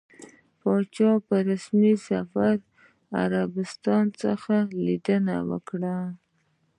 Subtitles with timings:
[0.59, 2.71] پاچا په رسمي سفر له
[3.23, 4.53] عربستان څخه
[4.85, 5.97] ليدنه وکړه.